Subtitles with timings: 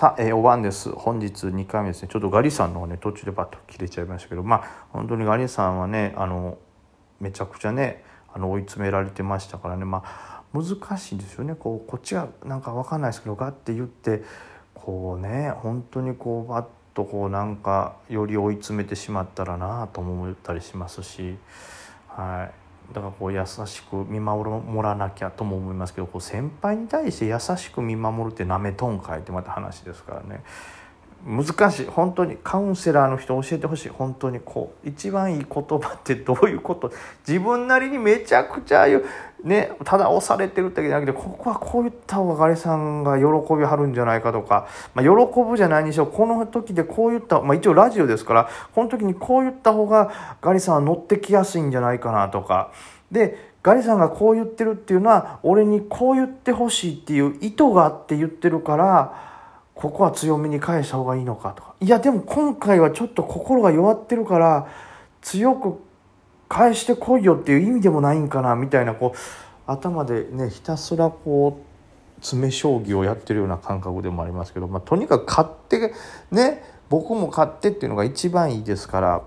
[0.00, 0.88] さあ、えー、お晩です。
[0.88, 2.08] 本日2回目ですね。
[2.10, 6.56] ちょっとガリさんの方ね、途中でバッと切れちゃいましたけど、まあ、本当にガリさんはね、あの、
[7.20, 8.02] めちゃくちゃね、
[8.32, 11.54] あの、追い詰められてましたからね、まあ、難しいですよね。
[11.54, 14.22] こう、こっちがなんかわかんないですけど、ガッて言って、
[14.74, 21.36] こうね、本当にこう、バッとこう、なんか、より追い詰めてしまったらなあと思ったりしますし、
[22.08, 22.69] はい。
[22.92, 24.50] だからこう優しく見守
[24.82, 30.42] らなきゃとも思いますけどこう先輩に対して優しく見守るってなめとんかいってまた話ですからね。
[31.24, 31.86] 難しい。
[31.86, 33.88] 本当にカウンセラーの人教えてほしい。
[33.88, 34.88] 本当にこう。
[34.88, 36.92] 一番いい言葉ってどういうこと？
[37.26, 39.04] 自分なりにめちゃくちゃ言う。
[39.44, 45.10] ねただ押されてるってじゃなくてここはこういった方がガリさんが喜びはるんじゃないかとか、まあ、喜
[45.42, 52.70] ぶじゃないにしろこの時でこういった、まあ、一応ラジオですからこの時にこういった方がガリさんは乗ってきやすいんじゃないかなとか。
[53.10, 59.29] でガリさんがこう言ってるっていうのは俺にこう言ってほしいっていう意図があって言ってるから
[59.80, 61.74] ここは強めに返した方がいいのかとか。
[61.80, 64.68] いやでも今回はちょっと心が弱ってるから
[65.22, 65.80] 強く
[66.48, 69.18] 返してこいよっていう意味でもないんかなみたいなこう
[69.66, 75.94] 頭でねひたすらこう詰将棋をやってるような感覚でもありますけど、まあ、とにかく勝って
[76.30, 79.22] ね僕も勝ってっていうのが一番いいですから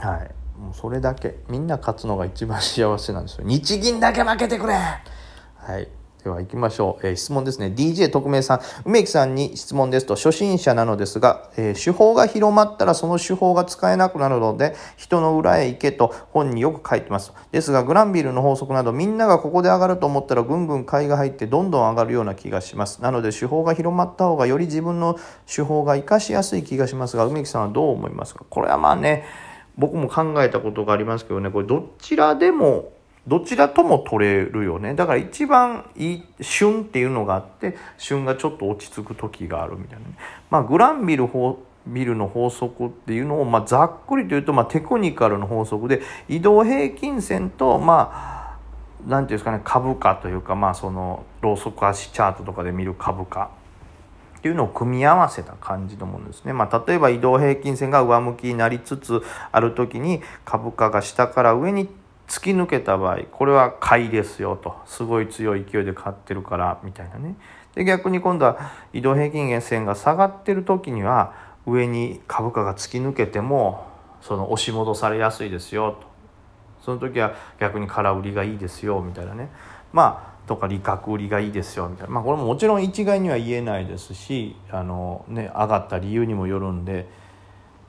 [0.00, 0.30] はい。
[0.58, 3.44] もうそれだけみんな勝つのが一番幸せなんですよ。
[3.46, 4.74] 日銀だけ負けてくれ。
[4.74, 5.88] はい。
[6.22, 7.72] では行きましょう、えー、質問ですね。
[7.74, 8.60] DJ 特命さん。
[8.84, 10.16] 梅木さんに質問ですと。
[10.16, 17.32] 初心者なのですが、えー、手法が広まったらその手法が使えなくなるので人の裏へ行けと本によく書いてます。
[17.52, 23.02] ですがグランビルの法則などみんながここで上がると思ったらぐんぐん買いが入ってどんどん上がるような気がします。
[23.02, 28.44] なので手法が広まった方がより自分の手法が活かしやすい気がしますが梅木さんはどう思いますか？
[28.48, 29.24] これはまあね
[29.78, 31.50] 僕も考えたことがありますけどね。
[31.50, 32.92] これどちらでも
[33.30, 34.94] どちらとも取れるよね。
[34.94, 40.14] だから一番いい旬っていうのがあって旬がちょっと落ち着く時があるみたいな、ね、
[40.50, 41.28] まあグランビル
[41.86, 48.58] ビルの法則っていうのを、まあ、ざっくりと言うと、まあ、テクニカルの法則で移動平均線とまあ
[49.06, 53.50] 何ていうんですかね株価というかまあそのローソク足チャートとかで見る株価。
[54.38, 56.54] っていうのを組み合わせた感じのものですね。
[56.54, 61.90] まあ、例えば移動平均線が上向きになりつつある時に株価が下から上に
[62.30, 64.76] 突き抜けた場合これは買いですよと。
[64.86, 67.34] すごい強い勢いで買ってるからみたいなね。
[67.74, 71.34] で逆に今度は移動平均線が下がってる時には
[71.66, 73.86] 上に株価が突き抜けても
[74.20, 76.06] その押し戻されやすいですよと。
[76.84, 79.50] その時は逆に空売りがいいですよみたいなね。
[79.92, 87.08] まあとか利確売りがいいですよみたいな、まあ、これももちろん一概には言えないですしあの、ね、上がった理由にもよるんで、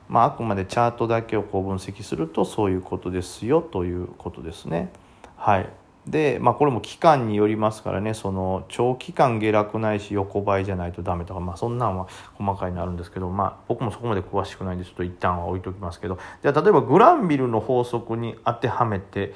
[0.08, 4.92] まあ、あくまでチャートだけをこう分析するとそういうことですよということですね。
[5.36, 5.68] はい
[6.06, 19.32] で、まあ、これも期間によりますからねその長期間下落ないし横ばいじゃないとダメとか、まあ、そんなんは細かいのあるんですけど、まあ、僕もそこまで詳しくないんでちょっと一旦は置いときますけどじゃあ例えばグランビルの法則に当てはめて、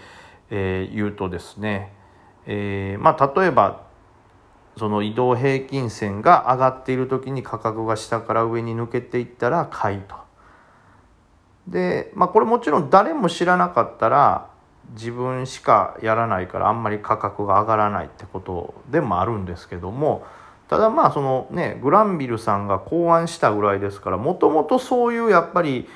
[0.51, 1.93] えー、言うとですね
[2.47, 3.85] えー、まあ、例えば
[4.77, 10.26] その移動平均線が上がっている時に価格が下から上に抜けていったら買いと。
[11.69, 14.49] で、まあ、これもちろん誰も知らなかったら
[14.93, 20.25] 自分しかやらないからあんまり価格が上がらないってことでもあるんですけども
[20.69, 25.89] ただまあそのねグランビルさんが考案したぐらいですからもともとそういうやっぱり、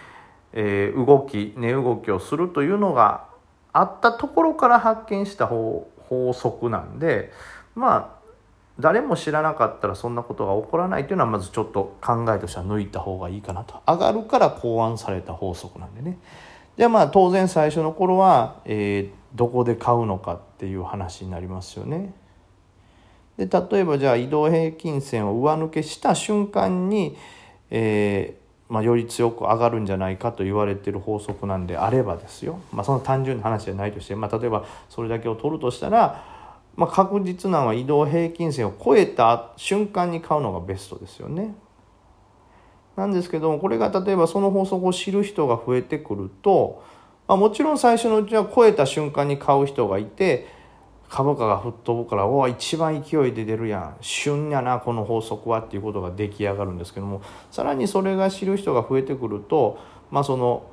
[0.53, 3.29] えー、動き値動きをするというのが
[3.73, 7.33] あったところから発見した方法則なんで
[7.75, 8.20] まあ
[8.81, 13.81] 誰も知らなかったらそんなことが起こらないというのはまずちょっと考えとしては抜いた方がいいかなと。
[13.87, 16.19] 上がるから考案された法則なんでね。
[16.77, 22.15] でまあ当然最初の頃は、えー、どこで買うのかっていう話になりますよね。
[23.37, 27.17] で例えばじゃあ移動平均線を上抜けした瞬間に、
[27.71, 28.41] えー
[28.73, 36.40] まあ、より強く上がるんじゃないかと言われてる法則なんであればですよ、まあ、その単純な話じゃないとして、まあ、例えばそれだけを取るとしたら、
[36.81, 41.55] まあ、確実なのは移動平均線を超えた瞬間に買うのがベストですよね。
[42.97, 46.83] なんですけどもこれが例えばその法則を知る人が増えてくると、
[47.29, 50.47] まあ、もちろん最初のうちは超えた瞬間に買う人がいて
[51.11, 57.21] 株価が吹っ飛ぶからお一番勢いで出るやん旬やなこの法則はっていうことが出来上がるんですけども
[57.51, 59.79] さらにそれが知る人が増えてくると
[60.11, 60.65] まあその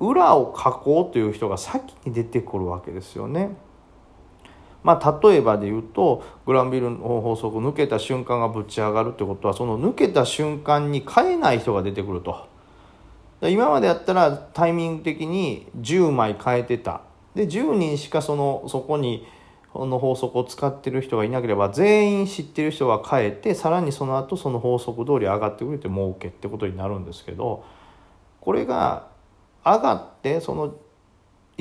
[0.00, 3.54] 裏を書こうという人が先に出てくるわけですよね。
[4.82, 12.50] まあ、例えばで言うとグランビルの法則抜けた瞬間がぶち上がるってことはその抜けた瞬間に買えない人が出てくると。
[13.42, 17.02] 今までやったらタイミング的に10枚買えてた。
[17.34, 19.26] で10人しかそのそこに
[19.72, 27.64] この法則を使ってる人がいなければ全員知ってる人が変えてさらにその後その法則通り上がってくれて儲けってことになるんですけど
[28.40, 29.06] これが
[29.64, 30.74] 上がってその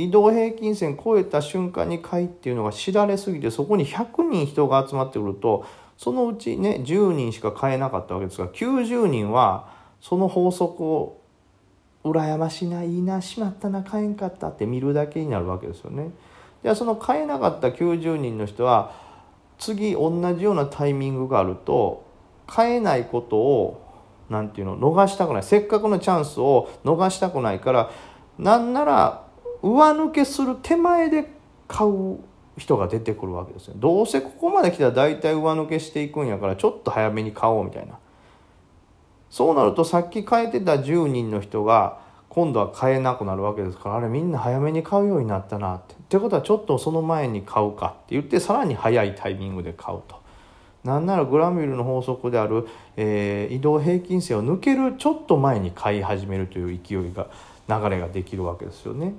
[0.04, 5.66] 移動平均線超えた瞬間に買いっていうのが知られすぎてそこに100人人が集まってくると
[5.98, 9.70] そのうちね10人しか買えなかったわけですが90人は
[10.00, 11.22] その法則を
[12.04, 16.10] 羨ましいないいなしまったな買えんかったって見るだけになるわけですよね。
[16.64, 18.94] じゃあその買えなかった90人の人は
[19.60, 22.04] 次同じようなタイミングがあると
[22.48, 23.88] 買えないことを
[24.30, 27.92] 何て言うの逃したくないせっかくのチャンスを逃したくないから
[28.40, 29.28] なんなら
[29.62, 31.30] 上抜けする手前で
[31.68, 32.20] 買う
[32.58, 37.98] 人が出てくるわけですよどうせここまで来たら大体上抜けしていくんやからちょっと早めに買おうみたいな
[39.30, 45.96] そうなるとさっき買えてた10人の人が今度は買えなくなるわけですからあれみんな早めに買うようになったなって。
[45.96, 50.22] ってことはちょっとその前に買うかって言ってさらに早いタイミングで買うと。
[50.84, 52.68] なんならグランビルの法則である、
[52.98, 57.28] えー、移動平均線を抜けるちょっと前に買い始めるという勢いが
[57.68, 59.14] 流れができるわけですよね。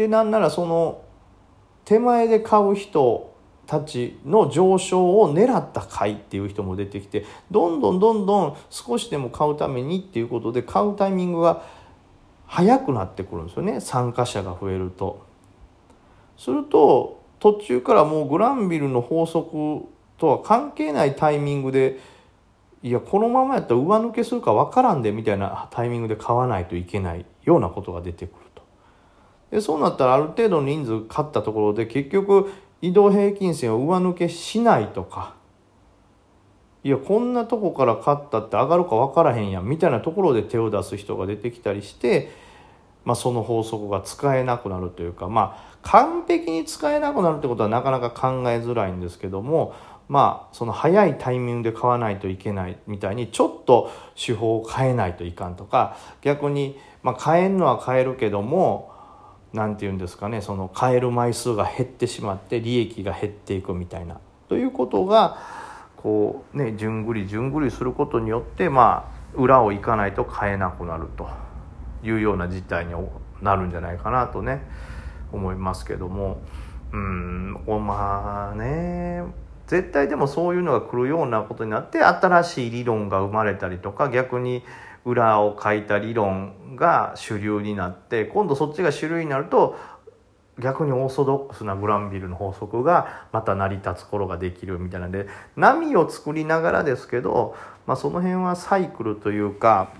[0.00, 1.02] でなんならその
[1.84, 3.34] 手前で買う人
[3.66, 11.66] たちの上昇を狙った買いっていう人も出てきてどんどんどんどん少しでも買うためにっていうことで買うタイミングが
[12.46, 15.22] 早くなってくるんですよね参加者が増えると。
[16.38, 19.86] すると途中からもうグランビルの法則
[20.16, 21.98] とは関係ないタイミングで
[22.82, 28.39] いやこのままやったら上抜けするか分からんでみたいなタイミングで買わないといけないようなことが出てくる。
[29.50, 32.52] でそうなったらある程度の人数買ったところで結局
[32.82, 35.38] 移動平均線を上抜けしないとか。
[36.82, 42.30] いやこんなとこから買ったって上がるか分からへんやんみたいなところで手を出す人が出てきたりして、
[43.04, 49.74] まあ、その法則が使えなくなるというかまあ完璧に使えなくなるってことはなかなか考えづらいんですけども
[50.08, 58.89] まあその早いタイミングで買わないといけないみたいにちょっと手法を変えないといかんとか逆に、まあ、変えるのは変えるけども
[59.52, 64.18] 何て言うんですかねその買える枚数が減ってしまって利益が減っていくみたいな。
[64.48, 65.38] ということが
[65.96, 71.28] こうねじゅんぐりじゅんぐりすることによってまあ裏を行かないと買えなくなると
[72.02, 72.94] いうような事態に
[73.42, 74.62] なるんじゃないかなとね
[75.32, 76.40] 思いますけども。
[76.92, 79.22] うんまあね
[79.66, 84.64] 絶対でもそういうのが来るようなことになって新しい理論が生まれたりとか逆に
[85.04, 89.76] 裏を書いた理論が主流になって今度そっちが主流になると
[90.60, 95.26] 逆にオーソドックスなグランビルの法則がまた成り立つ頃ができるみたいなんで
[95.56, 97.56] 波を作りながらですけど、
[97.86, 99.92] まあ、その辺はサイクルというか、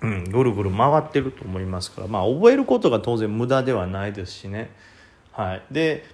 [0.00, 4.70] うん、ぐるぐる回ってると思いますからまあ覚えることが当然無駄ではないですしね。
[5.32, 6.04] はい、で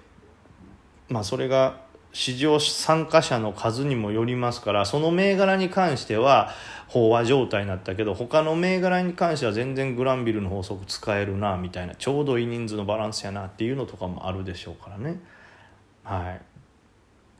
[1.09, 1.81] まあそれが
[2.13, 6.51] 市場参加者の数にもよりますからその銘柄に関しては
[6.89, 15.19] 飽和状態になったけど他の銘柄に関しては全然グランビルの法則使えるなみたいなちょうどいい人数のバランスやなっていうのとかもあるでしょうからね。
[16.03, 16.41] はい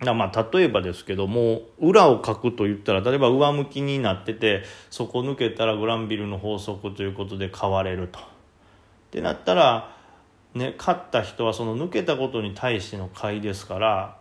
[0.04, 8.20] まあ例えばですけども裏を書くと言ったら例えば上向きになっててそこ抜けたらグランビルの法則ということで買われると。
[8.20, 8.24] っ
[9.12, 9.96] てなったら
[10.56, 14.21] ね勝った人はその抜けたことに対しての買いですから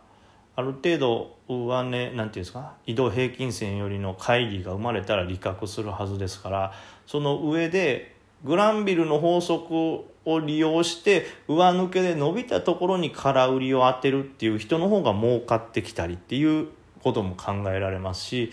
[0.57, 2.75] ある程度上値なんていうんですか？
[2.87, 6.73] 移動平均線よりの乖離が生まれたら利確するはずですから
[7.07, 16.69] その上でグランビルの法則を利用して上抜けで伸びたところに空売りを当てるっていう人の方が儲かってきたりっていう
[17.03, 18.53] ことも考えられますし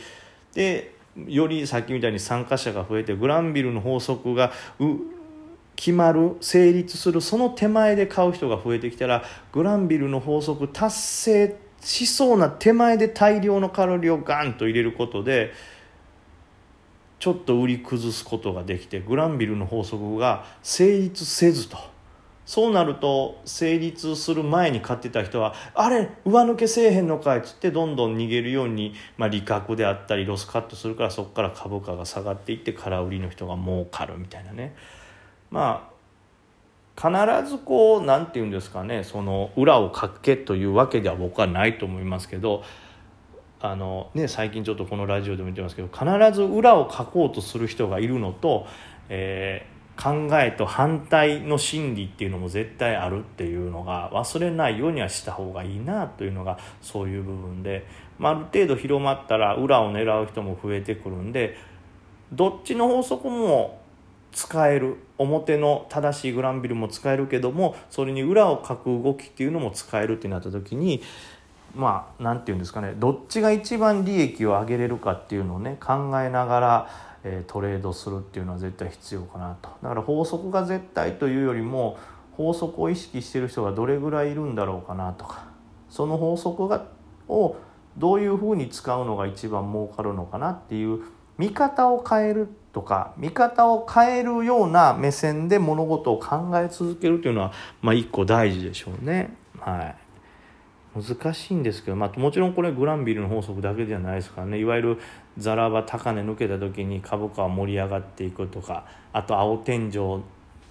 [0.54, 0.96] で
[1.28, 4.54] よりさっきみたいに参加者が増えてグランビルの法則が
[5.76, 15.54] 決まる成立するその手前で買う人が増えてきたらグランビルの法則達成ってしそうな手前で大量のカロリーをガンと入れることで
[17.20, 21.78] ちょっと売り崩すことができてグランビルの法則が成立せずと。
[22.46, 34.76] そうなると成立する前に買ってた人はあれ上抜けせえへんのかいっつってどんどん逃げるように、まあ、利確であったりロスカットするからそこから株価が下がっていって空売りの人が儲かるみたいなね。
[35.52, 35.97] まあ
[37.00, 37.12] 必
[37.48, 42.64] ずこう何て言うんですかねその裏をかけというわけでは僕はないと思いますけど
[43.60, 48.66] あの、ね、最近ちょっとこのラジオでも言ってますけど必ず裏をかこうとする人がいるのと、
[49.10, 57.86] えー、考えと反対の心理っていうのも絶対あるっていうのが忘れないようにはした方がいいなというのがそういう部分で、
[58.18, 61.58] まあ、ある程度広まったら裏を狙う人も増えてくるんで
[62.32, 63.82] どっちの法則も
[64.32, 71.02] 使える表の正しいグランビルも使えるけどもそれに裏をかく動きっていうのも使えるってなった時に
[71.76, 76.90] まあ何て言うんですかねどっちが一番利益を上げれるかっていうのをね考えながら、
[77.24, 79.70] えー、トレードするっていうのは絶対必要かなと。
[79.82, 81.98] だから法則が絶対というよりも
[82.34, 85.46] 法則を意識してる人がどれぐらいいるんだろうかなとか
[85.90, 86.86] その法則が
[87.28, 87.56] を
[87.98, 91.02] どういうふうに使うのが一番儲かるのかなっていう
[91.38, 99.36] 見方を変えるとか見方を変えるような目線で物事を考え続けるというのは、まあ、一個大事でしょうね。
[99.60, 99.96] は
[100.96, 101.04] い。
[101.04, 104.60] 難しいんですけど、まあ、もちろんこれグランビルの法則だけじゃないですからね。
[104.60, 105.00] いわゆる
[105.40, 110.22] ザラバ高値抜けた時に株価は盛り上がっていくとかあと青天井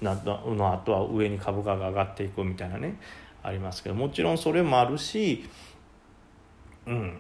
[0.01, 3.01] などの後は上に株価が上がっていくみたいなね
[3.43, 5.45] ありますけどもちろんそれもあるし、
[6.87, 7.19] うん、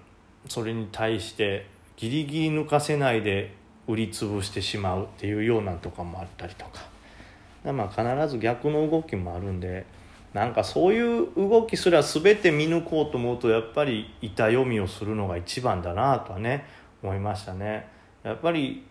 [0.48, 1.66] それに対して
[1.96, 9.86] ギリギリ抜かせないで売り潰してしまうっていうようなとかもあったりとかまあ必ず逆の動きもあるんで
[10.34, 16.66] なんかそういう動きすら全て見抜こうと思うとやっぱり板読みをするのが一番だなとはね
[17.02, 17.88] 思いましたね。
[18.22, 18.84] やっぱり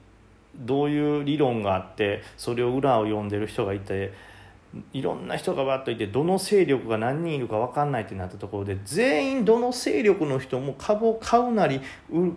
[0.56, 4.14] どういう理論があってそれを裏を読んでる人がいて
[4.94, 11.82] いろんな人がバッといてどの勢力が何人いるか分かんないってなったところで全員どの勢力の人も株を買うなり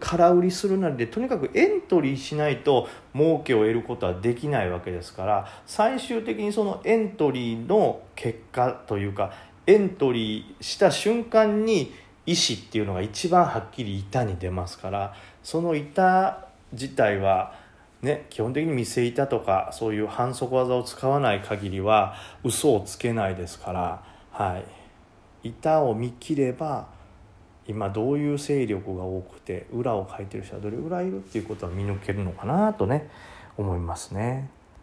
[0.00, 9.32] 空売りするなりでとにかくエントリーしないと儲けを得ることはできないわけですから最終的にそのエントリーの結果というか
[9.66, 11.92] エントリーした瞬間に
[12.24, 17.54] 意思っていうのが一番はっきり板に出ますからその板自体は
[18.02, 22.14] ね、基本的に見せ板とかそういう反則技を使わない限りは
[22.44, 24.58] 嘘をつけないですから、は
[25.42, 26.86] い、板を見切れば
[27.66, 33.10] 今どういう勢力が多くて裏をかいてる人はどれぐらいいるっていうことは見抜けるのかなとね
[33.56, 34.48] 思いますね。